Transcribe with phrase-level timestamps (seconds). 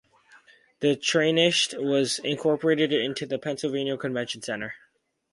[0.79, 4.73] The trainshed was incorporated into the Pennsylvania Convention Center.